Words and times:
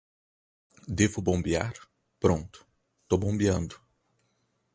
Devo 0.87 1.21
bombear. 1.21 1.73
Pronto, 2.19 2.65
tô 3.07 3.19
bombeando 3.19 3.79